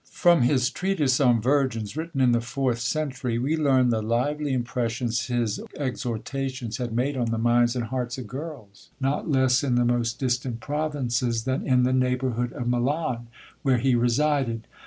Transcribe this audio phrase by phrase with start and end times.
[0.09, 5.27] From his "Treatise on Virgins," written in the fourth century, we learn the lively impressions
[5.27, 9.85] his exhortations had made on the minds and hearts of girls, not less in the
[9.85, 13.27] most distant provinces, than in the neighbourhood of Milan,
[13.61, 14.65] where he resided.